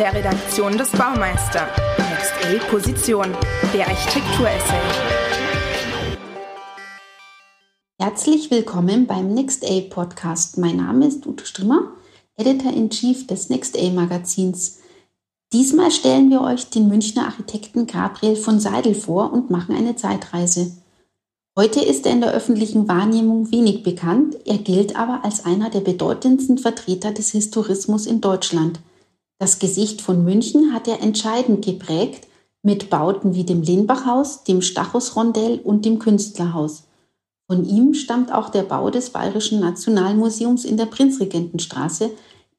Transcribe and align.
der 0.00 0.14
Redaktion 0.14 0.78
des 0.78 0.90
Baumeister. 0.92 1.68
Next 1.98 2.32
A 2.42 2.70
Position, 2.70 3.36
der 3.74 3.86
Architekturessay. 3.86 4.80
Herzlich 8.00 8.50
willkommen 8.50 9.06
beim 9.06 9.34
Next 9.34 9.62
A 9.62 9.82
Podcast. 9.90 10.56
Mein 10.56 10.78
Name 10.78 11.06
ist 11.06 11.26
Ute 11.26 11.44
Strimmer, 11.44 11.92
Editor 12.38 12.72
in 12.72 12.88
Chief 12.88 13.26
des 13.26 13.50
Next 13.50 13.78
A 13.78 13.90
Magazins. 13.90 14.78
Diesmal 15.52 15.90
stellen 15.90 16.30
wir 16.30 16.40
euch 16.40 16.70
den 16.70 16.88
Münchner 16.88 17.26
Architekten 17.26 17.86
Gabriel 17.86 18.36
von 18.36 18.58
Seidel 18.58 18.94
vor 18.94 19.34
und 19.34 19.50
machen 19.50 19.74
eine 19.76 19.96
Zeitreise. 19.96 20.78
Heute 21.58 21.80
ist 21.82 22.06
er 22.06 22.12
in 22.12 22.22
der 22.22 22.32
öffentlichen 22.32 22.88
Wahrnehmung 22.88 23.52
wenig 23.52 23.82
bekannt, 23.82 24.38
er 24.46 24.56
gilt 24.56 24.96
aber 24.96 25.26
als 25.26 25.44
einer 25.44 25.68
der 25.68 25.80
bedeutendsten 25.80 26.56
Vertreter 26.56 27.12
des 27.12 27.32
Historismus 27.32 28.06
in 28.06 28.22
Deutschland. 28.22 28.80
Das 29.40 29.58
Gesicht 29.58 30.02
von 30.02 30.22
München 30.22 30.74
hat 30.74 30.86
er 30.86 31.00
entscheidend 31.00 31.64
geprägt 31.64 32.28
mit 32.62 32.90
Bauten 32.90 33.34
wie 33.34 33.44
dem 33.44 33.62
Lehnbachhaus, 33.62 34.44
dem 34.44 34.60
Stachusrondell 34.60 35.60
und 35.64 35.86
dem 35.86 35.98
Künstlerhaus. 35.98 36.82
Von 37.46 37.64
ihm 37.64 37.94
stammt 37.94 38.34
auch 38.34 38.50
der 38.50 38.64
Bau 38.64 38.90
des 38.90 39.08
Bayerischen 39.08 39.60
Nationalmuseums 39.60 40.66
in 40.66 40.76
der 40.76 40.84
Prinzregentenstraße, 40.84 42.10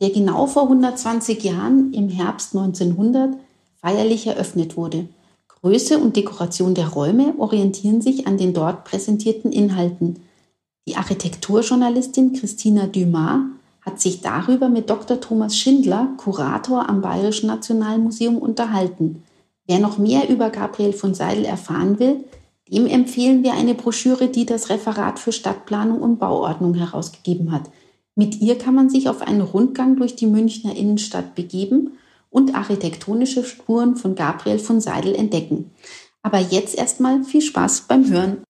der 0.02 0.10
genau 0.10 0.48
vor 0.48 0.64
120 0.64 1.44
Jahren 1.44 1.94
im 1.94 2.10
Herbst 2.10 2.56
1900 2.56 3.36
feierlich 3.80 4.26
eröffnet 4.26 4.76
wurde. 4.76 5.08
Größe 5.62 6.00
und 6.00 6.16
Dekoration 6.16 6.74
der 6.74 6.88
Räume 6.88 7.36
orientieren 7.38 8.02
sich 8.02 8.26
an 8.26 8.40
den 8.40 8.56
dort 8.56 8.86
präsentierten 8.86 9.52
Inhalten. 9.52 10.24
Die 10.88 10.96
Architekturjournalistin 10.96 12.34
Christina 12.34 12.88
Dumas 12.88 13.42
hat 13.82 14.00
sich 14.00 14.22
darüber 14.22 14.70
mit 14.70 14.90
Dr. 14.90 15.20
Thomas 15.20 15.58
Schindler, 15.58 16.10
Kurator 16.18 16.88
am 16.88 17.02
Bayerischen 17.02 17.48
Nationalmuseum, 17.48 18.38
unterhalten. 18.38 19.24
Wer 19.66 19.80
noch 19.80 19.98
mehr 19.98 20.30
über 20.30 20.50
Gabriel 20.50 20.94
von 20.94 21.14
Seidel 21.14 21.46
erfahren 21.46 22.00
will, 22.00 22.24
dem 22.72 22.88
empfehlen 22.88 23.44
wir 23.44 23.54
eine 23.54 23.74
Broschüre, 23.74 24.30
die 24.30 24.46
das 24.46 24.70
Referat 24.70 25.20
für 25.20 25.32
Stadtplanung 25.32 26.02
und 26.02 26.20
Bauordnung 26.20 26.74
herausgegeben 26.74 27.52
hat. 27.52 27.64
Mit 28.16 28.40
ihr 28.40 28.58
kann 28.58 28.76
man 28.76 28.90
sich 28.90 29.10
auf 29.10 29.22
einen 29.22 29.42
Rundgang 29.42 29.98
durch 29.98 30.16
die 30.16 30.28
Münchner 30.28 30.76
Innenstadt 30.76 31.36
begeben 31.36 31.98
und 32.30 32.56
architektonische 32.56 33.44
Spuren 33.44 33.96
von 33.96 34.16
Gabriel 34.16 34.60
von 34.60 34.80
Seidel 34.80 35.16
entdecken. 35.16 35.72
Aber 36.22 36.40
jetzt 36.40 36.78
erstmal 36.78 37.24
viel 37.24 37.42
Spaß 37.42 37.82
beim 37.88 38.10
Hören. 38.10 38.44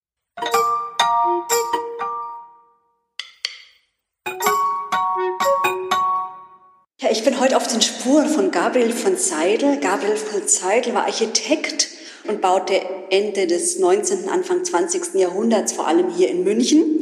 Ich 7.12 7.26
bin 7.26 7.42
heute 7.42 7.58
auf 7.58 7.67
den 7.67 7.81
Spuren 7.81 8.30
von 8.30 8.52
Gabriel 8.52 8.94
von 8.94 9.17
Seidel. 9.17 9.81
Gabriel 9.81 10.16
von 10.16 10.48
Seidel 10.48 10.94
war 10.94 11.08
Architekt 11.08 11.90
und 12.26 12.40
baute 12.40 12.80
Ende 13.09 13.48
des 13.48 13.80
19., 13.80 14.30
Anfang 14.30 14.64
20. 14.64 15.16
Jahrhunderts, 15.16 15.73
vor 15.73 15.88
allem 15.88 16.09
hier 16.16 16.30
in 16.30 16.45
München. 16.45 17.02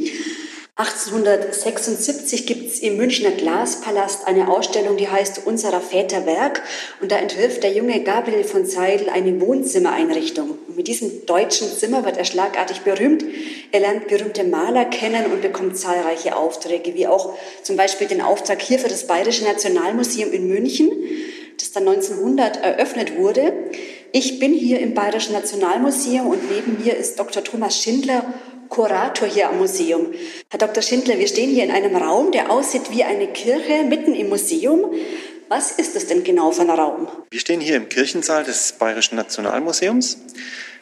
1876 0.80 2.46
gibt 2.46 2.72
es 2.72 2.78
im 2.78 2.96
Münchner 2.96 3.32
Glaspalast 3.32 4.26
eine 4.26 4.48
Ausstellung, 4.48 4.96
die 4.96 5.08
heißt 5.08 5.42
Unserer 5.44 5.78
Väter 5.78 6.24
Werk. 6.24 6.62
Und 7.02 7.12
da 7.12 7.18
entwirft 7.18 7.62
der 7.62 7.72
junge 7.72 8.02
Gabriel 8.02 8.44
von 8.44 8.64
Seidel 8.64 9.10
eine 9.10 9.42
Wohnzimmereinrichtung. 9.42 10.56
Und 10.66 10.76
mit 10.78 10.88
diesem 10.88 11.26
deutschen 11.26 11.68
Zimmer 11.68 12.06
wird 12.06 12.16
er 12.16 12.24
schlagartig 12.24 12.80
berühmt. 12.80 13.22
Er 13.72 13.80
lernt 13.80 14.08
berühmte 14.08 14.42
Maler 14.42 14.86
kennen 14.86 15.26
und 15.26 15.42
bekommt 15.42 15.76
zahlreiche 15.76 16.34
Aufträge, 16.34 16.94
wie 16.94 17.06
auch 17.06 17.34
zum 17.62 17.76
Beispiel 17.76 18.06
den 18.06 18.22
Auftrag 18.22 18.62
hier 18.62 18.78
für 18.78 18.88
das 18.88 19.06
Bayerische 19.06 19.44
Nationalmuseum 19.44 20.32
in 20.32 20.48
München, 20.48 20.90
das 21.58 21.72
dann 21.72 21.86
1900 21.86 22.56
eröffnet 22.56 23.18
wurde. 23.18 23.52
Ich 24.12 24.38
bin 24.38 24.54
hier 24.54 24.80
im 24.80 24.94
Bayerischen 24.94 25.34
Nationalmuseum 25.34 26.26
und 26.26 26.50
neben 26.50 26.82
mir 26.82 26.96
ist 26.96 27.18
Dr. 27.18 27.44
Thomas 27.44 27.80
Schindler 27.80 28.24
Kurator 28.80 29.28
hier 29.28 29.50
am 29.50 29.58
Museum. 29.58 30.06
Herr 30.48 30.58
Dr. 30.58 30.82
Schindler, 30.82 31.18
wir 31.18 31.28
stehen 31.28 31.50
hier 31.50 31.64
in 31.64 31.70
einem 31.70 31.96
Raum, 31.96 32.32
der 32.32 32.50
aussieht 32.50 32.90
wie 32.90 33.04
eine 33.04 33.26
Kirche 33.26 33.84
mitten 33.84 34.14
im 34.14 34.30
Museum. 34.30 34.90
Was 35.50 35.72
ist 35.72 35.96
das 35.96 36.06
denn 36.06 36.24
genau 36.24 36.50
für 36.50 36.62
ein 36.62 36.70
Raum? 36.70 37.06
Wir 37.30 37.40
stehen 37.40 37.60
hier 37.60 37.76
im 37.76 37.90
Kirchensaal 37.90 38.42
des 38.42 38.72
Bayerischen 38.78 39.16
Nationalmuseums. 39.16 40.16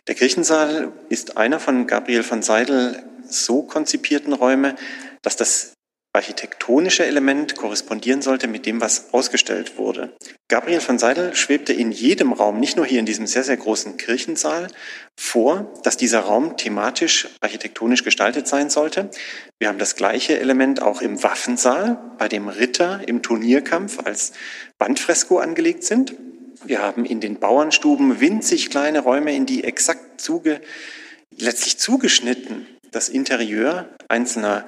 Der 0.06 0.14
Kirchensaal 0.14 0.92
ist 1.08 1.36
einer 1.36 1.58
von 1.58 1.88
Gabriel 1.88 2.22
von 2.22 2.40
Seidel 2.40 3.02
so 3.28 3.62
konzipierten 3.62 4.32
Räume, 4.32 4.76
dass 5.22 5.34
das 5.34 5.72
architektonische 6.18 7.06
Element 7.06 7.54
korrespondieren 7.54 8.22
sollte 8.22 8.48
mit 8.48 8.66
dem, 8.66 8.80
was 8.80 9.14
ausgestellt 9.14 9.78
wurde. 9.78 10.12
Gabriel 10.48 10.80
von 10.80 10.98
Seidel 10.98 11.36
schwebte 11.36 11.72
in 11.72 11.92
jedem 11.92 12.32
Raum, 12.32 12.58
nicht 12.58 12.76
nur 12.76 12.84
hier 12.84 12.98
in 12.98 13.06
diesem 13.06 13.28
sehr, 13.28 13.44
sehr 13.44 13.56
großen 13.56 13.96
Kirchensaal, 13.98 14.66
vor, 15.16 15.72
dass 15.84 15.96
dieser 15.96 16.20
Raum 16.20 16.56
thematisch 16.56 17.28
architektonisch 17.40 18.02
gestaltet 18.02 18.48
sein 18.48 18.68
sollte. 18.68 19.10
Wir 19.60 19.68
haben 19.68 19.78
das 19.78 19.94
gleiche 19.94 20.40
Element 20.40 20.82
auch 20.82 21.02
im 21.02 21.22
Waffensaal, 21.22 21.98
bei 22.18 22.26
dem 22.26 22.48
Ritter 22.48 23.00
im 23.06 23.22
Turnierkampf 23.22 24.00
als 24.04 24.32
Wandfresko 24.78 25.38
angelegt 25.38 25.84
sind. 25.84 26.14
Wir 26.64 26.82
haben 26.82 27.04
in 27.04 27.20
den 27.20 27.38
Bauernstuben 27.38 28.20
winzig 28.20 28.70
kleine 28.70 28.98
Räume, 28.98 29.36
in 29.36 29.46
die 29.46 29.62
exakt 29.62 30.20
zuge, 30.20 30.60
letztlich 31.38 31.78
zugeschnitten 31.78 32.66
das 32.90 33.08
Interieur 33.08 33.88
einzelner 34.08 34.66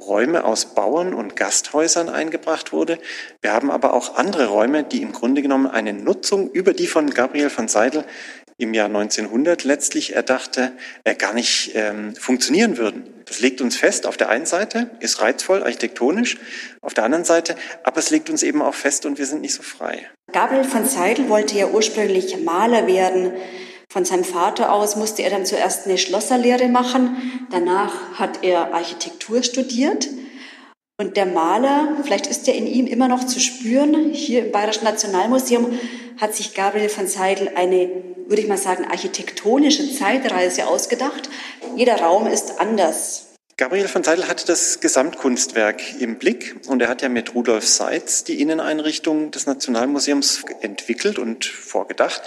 Räume 0.00 0.44
aus 0.44 0.74
Bauern 0.74 1.12
und 1.12 1.34
Gasthäusern 1.34 2.08
eingebracht 2.08 2.72
wurde. 2.72 2.98
Wir 3.42 3.52
haben 3.52 3.70
aber 3.70 3.94
auch 3.94 4.16
andere 4.16 4.46
Räume, 4.46 4.84
die 4.84 5.02
im 5.02 5.12
Grunde 5.12 5.42
genommen 5.42 5.66
eine 5.66 5.92
Nutzung 5.92 6.50
über 6.50 6.72
die 6.72 6.86
von 6.86 7.10
Gabriel 7.10 7.50
von 7.50 7.66
Seidel 7.66 8.04
im 8.58 8.74
Jahr 8.74 8.86
1900 8.86 9.64
letztlich 9.64 10.14
erdachte, 10.14 10.72
äh, 11.04 11.14
gar 11.14 11.32
nicht 11.32 11.72
ähm, 11.74 12.14
funktionieren 12.14 12.76
würden. 12.76 13.14
Das 13.24 13.40
legt 13.40 13.60
uns 13.60 13.76
fest, 13.76 14.06
auf 14.06 14.16
der 14.16 14.28
einen 14.30 14.46
Seite 14.46 14.90
ist 15.00 15.20
reizvoll, 15.20 15.62
architektonisch, 15.62 16.38
auf 16.80 16.94
der 16.94 17.04
anderen 17.04 17.24
Seite, 17.24 17.56
aber 17.84 17.98
es 17.98 18.10
legt 18.10 18.30
uns 18.30 18.42
eben 18.42 18.62
auch 18.62 18.74
fest 18.74 19.04
und 19.04 19.18
wir 19.18 19.26
sind 19.26 19.42
nicht 19.42 19.54
so 19.54 19.62
frei. 19.62 20.08
Gabriel 20.32 20.64
von 20.64 20.84
Seidel 20.86 21.28
wollte 21.28 21.56
ja 21.56 21.66
ursprünglich 21.68 22.36
Maler 22.44 22.86
werden. 22.86 23.32
Von 23.90 24.04
seinem 24.04 24.24
Vater 24.24 24.72
aus 24.72 24.96
musste 24.96 25.22
er 25.22 25.30
dann 25.30 25.46
zuerst 25.46 25.86
eine 25.86 25.96
Schlosserlehre 25.96 26.68
machen. 26.68 27.46
Danach 27.50 28.18
hat 28.18 28.44
er 28.44 28.74
Architektur 28.74 29.42
studiert. 29.42 30.08
Und 31.00 31.16
der 31.16 31.26
Maler, 31.26 31.96
vielleicht 32.02 32.26
ist 32.26 32.48
er 32.48 32.54
in 32.54 32.66
ihm 32.66 32.86
immer 32.86 33.08
noch 33.08 33.24
zu 33.24 33.40
spüren, 33.40 34.10
hier 34.12 34.44
im 34.44 34.52
Bayerischen 34.52 34.84
Nationalmuseum 34.84 35.78
hat 36.20 36.34
sich 36.34 36.54
Gabriel 36.54 36.88
von 36.88 37.06
Seidel 37.06 37.52
eine, 37.54 37.88
würde 38.26 38.42
ich 38.42 38.48
mal 38.48 38.58
sagen, 38.58 38.84
architektonische 38.84 39.90
Zeitreise 39.94 40.66
ausgedacht. 40.66 41.30
Jeder 41.76 42.00
Raum 42.00 42.26
ist 42.26 42.60
anders. 42.60 43.27
Gabriel 43.60 43.88
von 43.88 44.04
Seidel 44.04 44.28
hatte 44.28 44.46
das 44.46 44.78
Gesamtkunstwerk 44.78 45.82
im 45.98 46.14
Blick 46.14 46.54
und 46.68 46.80
er 46.80 46.88
hat 46.88 47.02
ja 47.02 47.08
mit 47.08 47.34
Rudolf 47.34 47.66
Seitz 47.66 48.22
die 48.22 48.40
Inneneinrichtung 48.40 49.32
des 49.32 49.46
Nationalmuseums 49.46 50.44
entwickelt 50.60 51.18
und 51.18 51.44
vorgedacht. 51.44 52.22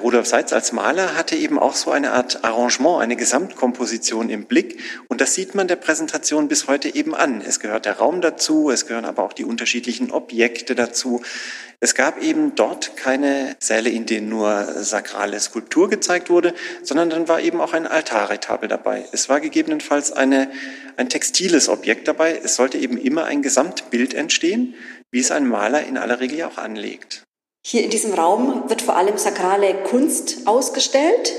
Rudolf 0.00 0.26
Seitz 0.26 0.54
als 0.54 0.72
Maler 0.72 1.16
hatte 1.16 1.36
eben 1.36 1.58
auch 1.58 1.74
so 1.74 1.90
eine 1.90 2.12
Art 2.12 2.44
Arrangement, 2.44 3.02
eine 3.02 3.16
Gesamtkomposition 3.16 4.30
im 4.30 4.46
Blick. 4.46 4.80
Und 5.08 5.20
das 5.20 5.34
sieht 5.34 5.54
man 5.54 5.68
der 5.68 5.76
Präsentation 5.76 6.48
bis 6.48 6.66
heute 6.66 6.94
eben 6.94 7.14
an. 7.14 7.42
Es 7.42 7.60
gehört 7.60 7.84
der 7.84 7.98
Raum 7.98 8.22
dazu, 8.22 8.70
es 8.70 8.86
gehören 8.86 9.04
aber 9.04 9.22
auch 9.22 9.34
die 9.34 9.44
unterschiedlichen 9.44 10.10
Objekte 10.10 10.74
dazu. 10.74 11.20
Es 11.82 11.94
gab 11.94 12.22
eben 12.22 12.54
dort 12.56 12.94
keine 12.98 13.56
Säle, 13.58 13.88
in 13.88 14.04
denen 14.04 14.28
nur 14.28 14.66
sakrale 14.82 15.40
Skulptur 15.40 15.88
gezeigt 15.88 16.28
wurde, 16.28 16.52
sondern 16.82 17.08
dann 17.08 17.26
war 17.26 17.40
eben 17.40 17.58
auch 17.58 17.72
ein 17.72 17.86
Altarretabel 17.86 18.68
dabei. 18.68 19.06
Es 19.12 19.30
war 19.30 19.40
gegebenenfalls 19.40 20.12
eine, 20.12 20.50
ein 20.96 21.08
textiles 21.08 21.68
Objekt 21.68 22.08
dabei. 22.08 22.40
Es 22.42 22.56
sollte 22.56 22.78
eben 22.78 22.98
immer 22.98 23.24
ein 23.24 23.42
Gesamtbild 23.42 24.14
entstehen, 24.14 24.74
wie 25.10 25.20
es 25.20 25.30
ein 25.30 25.46
Maler 25.46 25.86
in 25.86 25.98
aller 25.98 26.20
Regel 26.20 26.42
auch 26.44 26.58
anlegt. 26.58 27.24
Hier 27.66 27.84
in 27.84 27.90
diesem 27.90 28.14
Raum 28.14 28.68
wird 28.68 28.82
vor 28.82 28.96
allem 28.96 29.18
sakrale 29.18 29.74
Kunst 29.84 30.46
ausgestellt. 30.46 31.32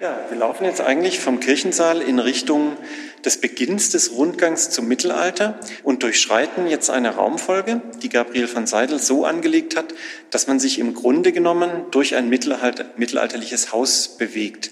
Ja, 0.00 0.26
wir 0.28 0.36
laufen 0.36 0.64
jetzt 0.64 0.82
eigentlich 0.82 1.20
vom 1.20 1.40
Kirchensaal 1.40 2.02
in 2.02 2.18
Richtung 2.18 2.76
des 3.24 3.40
Beginns 3.40 3.88
des 3.90 4.12
Rundgangs 4.12 4.68
zum 4.70 4.88
Mittelalter 4.88 5.58
und 5.84 6.02
durchschreiten 6.02 6.66
jetzt 6.66 6.90
eine 6.90 7.14
Raumfolge, 7.14 7.80
die 8.02 8.10
Gabriel 8.10 8.46
von 8.46 8.66
Seidel 8.66 8.98
so 8.98 9.24
angelegt 9.24 9.74
hat, 9.74 9.94
dass 10.30 10.48
man 10.48 10.60
sich 10.60 10.78
im 10.78 10.92
Grunde 10.92 11.32
genommen 11.32 11.86
durch 11.92 12.14
ein 12.14 12.28
mittelalterliches 12.28 13.72
Haus 13.72 14.18
bewegt. 14.18 14.70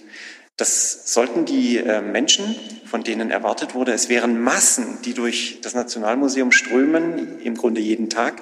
Das 0.56 1.12
sollten 1.12 1.45
die 1.47 1.79
äh, 1.79 2.01
Menschen, 2.01 2.55
von 2.87 3.03
denen 3.03 3.33
erwartet 3.33 3.75
wurde, 3.75 3.93
es 3.93 4.09
wären 4.09 4.41
Massen, 4.41 5.03
die 5.03 5.12
durch 5.12 5.59
das 5.62 5.75
Nationalmuseum 5.75 6.53
strömen, 6.53 7.41
im 7.41 7.56
Grunde 7.56 7.81
jeden 7.81 8.09
Tag, 8.09 8.41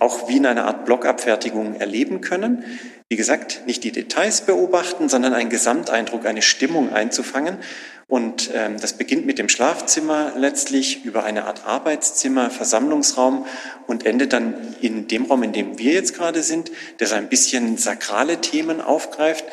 auch 0.00 0.28
wie 0.28 0.36
in 0.36 0.46
einer 0.46 0.66
Art 0.66 0.84
Blockabfertigung 0.84 1.74
erleben 1.74 2.20
können. 2.20 2.64
Wie 3.08 3.16
gesagt, 3.16 3.62
nicht 3.66 3.84
die 3.84 3.92
Details 3.92 4.42
beobachten, 4.42 5.08
sondern 5.08 5.32
einen 5.32 5.50
Gesamteindruck, 5.50 6.26
eine 6.26 6.42
Stimmung 6.42 6.92
einzufangen. 6.92 7.58
Und 8.06 8.50
ähm, 8.54 8.80
das 8.80 8.94
beginnt 8.94 9.26
mit 9.26 9.38
dem 9.38 9.50
Schlafzimmer 9.50 10.32
letztlich 10.34 11.04
über 11.04 11.24
eine 11.24 11.44
Art 11.44 11.66
Arbeitszimmer, 11.66 12.50
Versammlungsraum 12.50 13.44
und 13.86 14.06
endet 14.06 14.32
dann 14.32 14.54
in 14.80 15.08
dem 15.08 15.26
Raum, 15.26 15.42
in 15.42 15.52
dem 15.52 15.78
wir 15.78 15.92
jetzt 15.92 16.14
gerade 16.14 16.42
sind, 16.42 16.70
der 17.00 17.06
so 17.06 17.16
ein 17.16 17.28
bisschen 17.28 17.76
sakrale 17.76 18.40
Themen 18.40 18.80
aufgreift, 18.80 19.44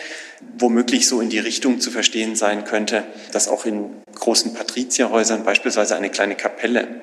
womöglich 0.57 1.07
so 1.07 1.19
in 1.19 1.29
die 1.29 1.39
Richtung 1.39 1.81
zu 1.81 1.91
verstehen 1.91 2.37
sein 2.37 2.63
könnte, 2.63 3.03
dass 3.33 3.49
auch 3.49 3.65
in 3.65 3.89
großen 4.15 4.53
Patrizierhäusern 4.53 5.43
beispielsweise 5.43 5.97
eine 5.97 6.09
kleine 6.09 6.35
Kapelle 6.35 7.01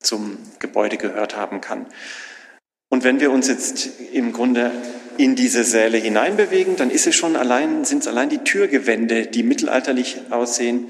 zum 0.00 0.38
Gebäude 0.60 0.98
gehört 0.98 1.36
haben 1.36 1.60
kann. 1.60 1.86
Und 2.92 3.04
wenn 3.04 3.20
wir 3.20 3.30
uns 3.30 3.48
jetzt 3.48 3.88
im 4.12 4.34
Grunde 4.34 4.70
in 5.16 5.34
diese 5.34 5.64
Säle 5.64 5.96
hineinbewegen, 5.96 6.76
dann 6.76 6.90
ist 6.90 7.06
es 7.06 7.14
schon 7.14 7.36
allein, 7.36 7.86
sind 7.86 8.02
es 8.02 8.06
allein 8.06 8.28
die 8.28 8.44
Türgewände, 8.44 9.24
die 9.24 9.42
mittelalterlich 9.42 10.20
aussehen, 10.28 10.88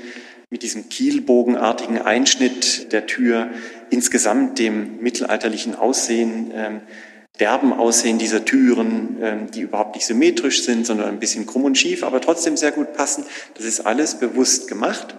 mit 0.51 0.65
diesem 0.65 0.89
kielbogenartigen 0.89 1.99
Einschnitt 1.99 2.93
der 2.93 3.07
Tür, 3.07 3.51
insgesamt 3.91 4.59
dem 4.59 4.99
mittelalterlichen 5.01 5.77
Aussehen, 5.77 6.51
ähm, 6.53 6.81
derben 7.39 7.73
Aussehen 7.73 8.19
dieser 8.19 8.45
Türen, 8.45 9.19
ähm, 9.23 9.51
die 9.53 9.61
überhaupt 9.61 9.95
nicht 9.95 10.05
symmetrisch 10.05 10.65
sind, 10.65 10.85
sondern 10.85 11.09
ein 11.09 11.21
bisschen 11.21 11.47
krumm 11.47 11.67
und 11.67 11.79
schief, 11.79 12.03
aber 12.03 12.21
trotzdem 12.21 12.57
sehr 12.57 12.73
gut 12.73 12.95
passen. 12.95 13.27
Das 13.55 13.65
ist 13.65 13.87
alles 13.87 14.17
bewusst 14.17 14.67
gemacht, 14.67 15.15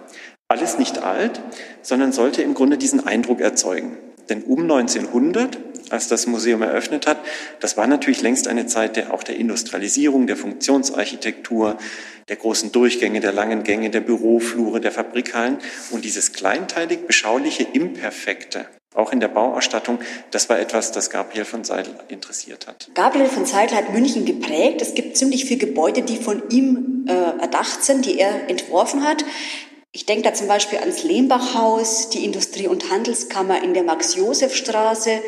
alles 0.48 0.78
nicht 0.78 0.98
alt, 0.98 1.40
sondern 1.80 2.12
sollte 2.12 2.42
im 2.42 2.52
Grunde 2.52 2.76
diesen 2.76 3.06
Eindruck 3.06 3.40
erzeugen. 3.40 3.96
Denn 4.28 4.42
um 4.42 4.62
1900 4.62 5.58
als 5.90 6.08
das 6.08 6.26
Museum 6.26 6.62
eröffnet 6.62 7.06
hat. 7.06 7.18
Das 7.60 7.76
war 7.76 7.86
natürlich 7.86 8.22
längst 8.22 8.48
eine 8.48 8.66
Zeit 8.66 8.96
der, 8.96 9.12
auch 9.12 9.22
der 9.22 9.36
Industrialisierung, 9.36 10.26
der 10.26 10.36
Funktionsarchitektur, 10.36 11.76
der 12.28 12.36
großen 12.36 12.72
Durchgänge, 12.72 13.20
der 13.20 13.32
langen 13.32 13.64
Gänge, 13.64 13.90
der 13.90 14.00
Büroflure, 14.00 14.80
der 14.80 14.92
Fabrikhallen. 14.92 15.58
Und 15.90 16.04
dieses 16.04 16.32
kleinteilig 16.32 17.06
beschauliche, 17.06 17.64
imperfekte, 17.64 18.66
auch 18.94 19.12
in 19.12 19.20
der 19.20 19.28
Bauausstattung, 19.28 19.98
das 20.30 20.48
war 20.48 20.58
etwas, 20.58 20.92
das 20.92 21.10
Gabriel 21.10 21.44
von 21.44 21.64
Seidel 21.64 21.94
interessiert 22.08 22.66
hat. 22.66 22.90
Gabriel 22.94 23.26
von 23.26 23.44
Seidel 23.44 23.76
hat 23.76 23.92
München 23.92 24.24
geprägt. 24.24 24.80
Es 24.80 24.94
gibt 24.94 25.16
ziemlich 25.16 25.44
viele 25.44 25.66
Gebäude, 25.66 26.02
die 26.02 26.16
von 26.16 26.42
ihm 26.48 27.04
äh, 27.08 27.12
erdacht 27.12 27.84
sind, 27.84 28.06
die 28.06 28.18
er 28.18 28.48
entworfen 28.48 29.06
hat. 29.06 29.24
Ich 29.96 30.06
denke 30.06 30.24
da 30.24 30.34
zum 30.34 30.48
Beispiel 30.48 30.80
ans 30.80 31.04
Lehmbachhaus, 31.04 32.08
die 32.08 32.24
Industrie- 32.24 32.66
und 32.66 32.90
Handelskammer 32.90 33.62
in 33.62 33.74
der 33.74 33.84
Max-Josef-Straße, 33.84 35.22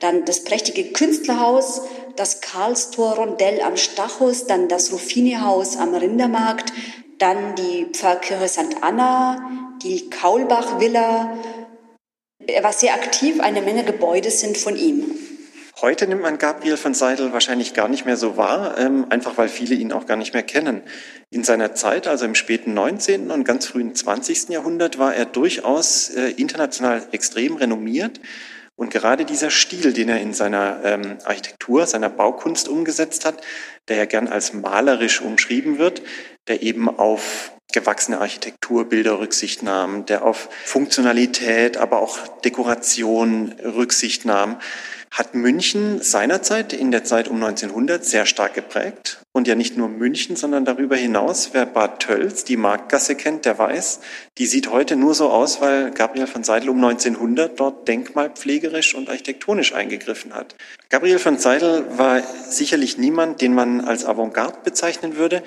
dann 0.00 0.24
das 0.24 0.42
prächtige 0.42 0.86
Künstlerhaus, 0.92 1.82
das 2.16 2.40
Karlstor-Rondell 2.40 3.60
am 3.60 3.76
Stachus, 3.76 4.46
dann 4.46 4.66
das 4.66 4.92
Ruffini-Haus 4.92 5.76
am 5.76 5.94
Rindermarkt, 5.94 6.72
dann 7.18 7.54
die 7.54 7.86
Pfarrkirche 7.92 8.48
St. 8.48 8.82
Anna, 8.82 9.76
die 9.84 10.10
Kaulbach-Villa. 10.10 11.38
Er 12.44 12.64
war 12.64 12.72
sehr 12.72 12.94
aktiv, 12.94 13.38
eine 13.38 13.62
Menge 13.62 13.84
Gebäude 13.84 14.32
sind 14.32 14.58
von 14.58 14.76
ihm. 14.76 15.17
Heute 15.80 16.08
nimmt 16.08 16.22
man 16.22 16.38
Gabriel 16.38 16.76
von 16.76 16.92
Seidel 16.92 17.32
wahrscheinlich 17.32 17.72
gar 17.72 17.86
nicht 17.86 18.04
mehr 18.04 18.16
so 18.16 18.36
wahr, 18.36 18.76
ähm, 18.78 19.06
einfach 19.10 19.38
weil 19.38 19.48
viele 19.48 19.76
ihn 19.76 19.92
auch 19.92 20.06
gar 20.06 20.16
nicht 20.16 20.34
mehr 20.34 20.42
kennen. 20.42 20.82
In 21.30 21.44
seiner 21.44 21.72
Zeit, 21.76 22.08
also 22.08 22.24
im 22.24 22.34
späten 22.34 22.74
19. 22.74 23.30
und 23.30 23.44
ganz 23.44 23.66
frühen 23.66 23.94
20. 23.94 24.48
Jahrhundert, 24.48 24.98
war 24.98 25.14
er 25.14 25.24
durchaus 25.24 26.10
äh, 26.10 26.30
international 26.30 27.06
extrem 27.12 27.54
renommiert. 27.54 28.20
Und 28.74 28.90
gerade 28.90 29.24
dieser 29.24 29.50
Stil, 29.50 29.92
den 29.92 30.08
er 30.08 30.20
in 30.20 30.34
seiner 30.34 30.80
ähm, 30.82 31.18
Architektur, 31.24 31.86
seiner 31.86 32.08
Baukunst 32.08 32.66
umgesetzt 32.68 33.24
hat, 33.24 33.40
der 33.86 33.98
ja 33.98 34.04
gern 34.04 34.26
als 34.26 34.52
malerisch 34.52 35.20
umschrieben 35.20 35.78
wird, 35.78 36.02
der 36.48 36.62
eben 36.62 36.88
auf 36.88 37.52
gewachsene 37.72 38.18
Architekturbilder 38.20 39.20
Rücksicht 39.20 39.62
nahm, 39.62 40.06
der 40.06 40.24
auf 40.24 40.48
Funktionalität, 40.64 41.76
aber 41.76 42.00
auch 42.00 42.18
Dekoration 42.40 43.54
Rücksicht 43.62 44.24
nahm, 44.24 44.56
hat 45.10 45.34
München 45.34 46.00
seinerzeit 46.02 46.72
in 46.72 46.90
der 46.90 47.04
Zeit 47.04 47.28
um 47.28 47.36
1900 47.36 48.04
sehr 48.04 48.26
stark 48.26 48.54
geprägt. 48.54 49.20
Und 49.32 49.46
ja 49.46 49.54
nicht 49.54 49.76
nur 49.76 49.88
München, 49.88 50.36
sondern 50.36 50.64
darüber 50.64 50.96
hinaus, 50.96 51.50
wer 51.52 51.64
Bad 51.64 52.00
Tölz, 52.00 52.44
die 52.44 52.56
Marktgasse 52.56 53.14
kennt, 53.14 53.44
der 53.44 53.58
weiß, 53.58 54.00
die 54.38 54.46
sieht 54.46 54.70
heute 54.70 54.96
nur 54.96 55.14
so 55.14 55.30
aus, 55.30 55.60
weil 55.60 55.92
Gabriel 55.92 56.26
von 56.26 56.42
Seidel 56.42 56.70
um 56.70 56.82
1900 56.82 57.58
dort 57.58 57.86
denkmalpflegerisch 57.86 58.94
und 58.94 59.08
architektonisch 59.08 59.74
eingegriffen 59.74 60.34
hat. 60.34 60.56
Gabriel 60.88 61.18
von 61.18 61.38
Seidel 61.38 61.84
war 61.96 62.22
sicherlich 62.48 62.98
niemand, 62.98 63.40
den 63.40 63.54
man 63.54 63.80
als 63.80 64.04
Avantgarde 64.04 64.58
bezeichnen 64.64 65.16
würde, 65.16 65.42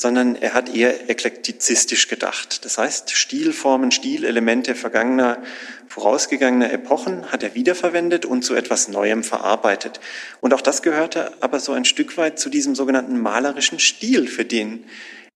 sondern 0.00 0.34
er 0.34 0.54
hat 0.54 0.74
eher 0.74 1.10
eklektizistisch 1.10 2.08
gedacht. 2.08 2.64
Das 2.64 2.78
heißt, 2.78 3.10
Stilformen, 3.10 3.90
Stilelemente 3.90 4.74
vergangener, 4.74 5.42
vorausgegangener 5.88 6.72
Epochen 6.72 7.30
hat 7.30 7.42
er 7.42 7.54
wiederverwendet 7.54 8.24
und 8.24 8.42
zu 8.42 8.54
etwas 8.54 8.88
Neuem 8.88 9.22
verarbeitet. 9.22 10.00
Und 10.40 10.54
auch 10.54 10.62
das 10.62 10.80
gehörte 10.80 11.34
aber 11.42 11.60
so 11.60 11.72
ein 11.72 11.84
Stück 11.84 12.16
weit 12.16 12.38
zu 12.38 12.48
diesem 12.48 12.74
sogenannten 12.74 13.20
malerischen 13.20 13.78
Stil, 13.78 14.26
für 14.26 14.46
den 14.46 14.86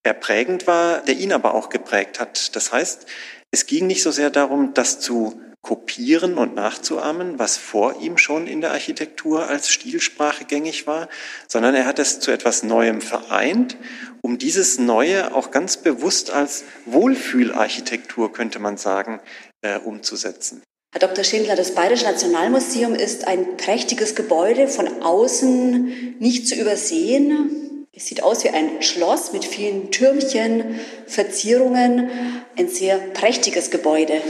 er 0.02 0.14
prägend 0.14 0.66
war, 0.66 1.02
der 1.02 1.16
ihn 1.18 1.34
aber 1.34 1.52
auch 1.52 1.68
geprägt 1.68 2.18
hat. 2.18 2.56
Das 2.56 2.72
heißt, 2.72 3.04
es 3.50 3.66
ging 3.66 3.86
nicht 3.86 4.02
so 4.02 4.12
sehr 4.12 4.30
darum, 4.30 4.72
das 4.72 4.98
zu 4.98 5.42
kopieren 5.64 6.38
und 6.38 6.54
nachzuahmen, 6.54 7.38
was 7.38 7.56
vor 7.56 8.00
ihm 8.00 8.18
schon 8.18 8.46
in 8.46 8.60
der 8.60 8.70
Architektur 8.70 9.48
als 9.48 9.70
Stilsprache 9.70 10.44
gängig 10.44 10.86
war, 10.86 11.08
sondern 11.48 11.74
er 11.74 11.86
hat 11.86 11.98
es 11.98 12.20
zu 12.20 12.30
etwas 12.30 12.62
Neuem 12.62 13.00
vereint, 13.00 13.76
um 14.20 14.38
dieses 14.38 14.78
Neue 14.78 15.34
auch 15.34 15.50
ganz 15.50 15.78
bewusst 15.78 16.30
als 16.30 16.64
Wohlfühlarchitektur, 16.86 18.32
könnte 18.32 18.58
man 18.60 18.76
sagen, 18.76 19.20
äh, 19.62 19.78
umzusetzen. 19.78 20.62
Herr 20.92 21.08
Dr. 21.08 21.24
Schindler, 21.24 21.56
das 21.56 21.74
Bayerische 21.74 22.04
Nationalmuseum 22.04 22.94
ist 22.94 23.26
ein 23.26 23.56
prächtiges 23.56 24.14
Gebäude, 24.14 24.68
von 24.68 25.02
außen 25.02 26.16
nicht 26.20 26.46
zu 26.46 26.54
übersehen. 26.54 27.88
Es 27.92 28.06
sieht 28.06 28.22
aus 28.22 28.44
wie 28.44 28.50
ein 28.50 28.82
Schloss 28.82 29.32
mit 29.32 29.44
vielen 29.44 29.90
Türmchen, 29.90 30.78
Verzierungen, 31.06 32.10
ein 32.56 32.68
sehr 32.68 32.98
prächtiges 32.98 33.70
Gebäude. 33.70 34.20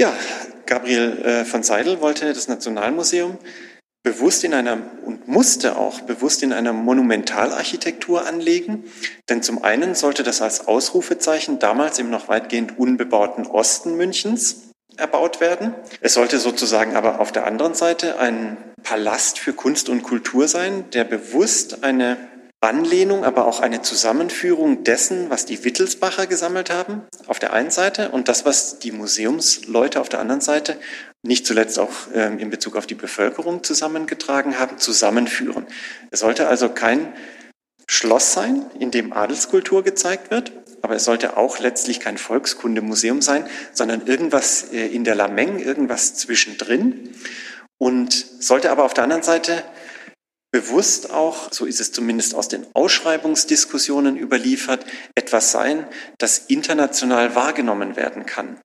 Ja, 0.00 0.14
Gabriel 0.66 1.22
äh, 1.24 1.44
von 1.44 1.64
Seidel 1.64 2.00
wollte 2.00 2.32
das 2.32 2.46
Nationalmuseum 2.46 3.36
bewusst 4.04 4.44
in 4.44 4.54
einer 4.54 4.78
und 5.04 5.26
musste 5.26 5.76
auch 5.76 6.02
bewusst 6.02 6.44
in 6.44 6.52
einer 6.52 6.72
Monumentalarchitektur 6.72 8.24
anlegen. 8.24 8.84
Denn 9.28 9.42
zum 9.42 9.64
einen 9.64 9.96
sollte 9.96 10.22
das 10.22 10.40
als 10.40 10.68
Ausrufezeichen 10.68 11.58
damals 11.58 11.98
im 11.98 12.10
noch 12.10 12.28
weitgehend 12.28 12.78
unbebauten 12.78 13.46
Osten 13.46 13.96
Münchens 13.96 14.70
erbaut 14.96 15.40
werden. 15.40 15.74
Es 16.00 16.14
sollte 16.14 16.38
sozusagen 16.38 16.94
aber 16.94 17.20
auf 17.20 17.32
der 17.32 17.46
anderen 17.46 17.74
Seite 17.74 18.18
ein 18.20 18.56
Palast 18.84 19.40
für 19.40 19.52
Kunst 19.52 19.88
und 19.88 20.04
Kultur 20.04 20.46
sein, 20.46 20.88
der 20.92 21.04
bewusst 21.04 21.82
eine 21.82 22.16
Anlehnung, 22.60 23.24
aber 23.24 23.46
auch 23.46 23.60
eine 23.60 23.82
Zusammenführung 23.82 24.82
dessen, 24.82 25.30
was 25.30 25.46
die 25.46 25.62
Wittelsbacher 25.64 26.26
gesammelt 26.26 26.70
haben, 26.70 27.02
auf 27.28 27.38
der 27.38 27.52
einen 27.52 27.70
Seite, 27.70 28.10
und 28.10 28.28
das, 28.28 28.44
was 28.44 28.80
die 28.80 28.90
Museumsleute 28.90 30.00
auf 30.00 30.08
der 30.08 30.18
anderen 30.18 30.40
Seite, 30.40 30.76
nicht 31.22 31.46
zuletzt 31.46 31.78
auch 31.78 31.92
ähm, 32.14 32.38
in 32.38 32.50
Bezug 32.50 32.76
auf 32.76 32.86
die 32.86 32.94
Bevölkerung 32.94 33.62
zusammengetragen 33.62 34.58
haben, 34.58 34.78
zusammenführen. 34.78 35.66
Es 36.10 36.20
sollte 36.20 36.48
also 36.48 36.68
kein 36.68 37.12
Schloss 37.86 38.32
sein, 38.32 38.66
in 38.78 38.90
dem 38.90 39.12
Adelskultur 39.12 39.84
gezeigt 39.84 40.30
wird, 40.32 40.52
aber 40.82 40.96
es 40.96 41.04
sollte 41.04 41.36
auch 41.36 41.58
letztlich 41.60 42.00
kein 42.00 42.18
Volkskundemuseum 42.18 43.22
sein, 43.22 43.46
sondern 43.72 44.06
irgendwas 44.06 44.72
äh, 44.72 44.86
in 44.86 45.04
der 45.04 45.14
Lameng, 45.14 45.60
irgendwas 45.60 46.14
zwischendrin 46.16 47.14
und 47.78 48.12
sollte 48.40 48.70
aber 48.70 48.84
auf 48.84 48.94
der 48.94 49.04
anderen 49.04 49.22
Seite 49.22 49.62
bewusst 50.50 51.10
auch, 51.10 51.52
so 51.52 51.66
ist 51.66 51.80
es 51.80 51.92
zumindest 51.92 52.34
aus 52.34 52.48
den 52.48 52.66
Ausschreibungsdiskussionen 52.74 54.16
überliefert, 54.16 54.84
etwas 55.14 55.52
sein, 55.52 55.86
das 56.18 56.38
international 56.38 57.34
wahrgenommen 57.34 57.96
werden 57.96 58.26
kann. 58.26 58.58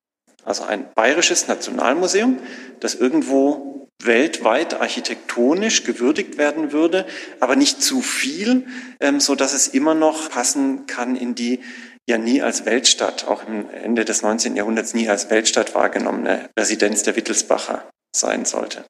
Also 0.46 0.64
ein 0.64 0.92
bayerisches 0.94 1.48
Nationalmuseum, 1.48 2.40
das 2.80 2.96
irgendwo 2.96 3.88
weltweit 4.02 4.74
architektonisch 4.82 5.84
gewürdigt 5.84 6.38
werden 6.38 6.72
würde, 6.72 7.06
aber 7.40 7.56
nicht 7.56 7.82
zu 7.82 8.02
viel, 8.02 8.66
ähm, 9.00 9.20
so 9.20 9.36
dass 9.36 9.54
es 9.54 9.68
immer 9.68 9.94
noch 9.94 10.30
passen 10.30 10.86
kann 10.88 11.16
in 11.16 11.36
die 11.36 11.62
ja 12.10 12.18
nie 12.18 12.42
als 12.42 12.66
Weltstadt, 12.66 13.28
auch 13.28 13.48
im 13.48 13.70
Ende 13.70 14.04
des 14.04 14.22
19. 14.22 14.58
Jahrhunderts 14.58 14.94
nie 14.94 15.08
als 15.08 15.30
Weltstadt 15.30 15.74
wahrgenommene 15.74 16.50
Residenz 16.60 17.04
der 17.04 17.16
Wittelsbacher 17.16 17.90
sein 18.14 18.44
sollte. 18.44 18.84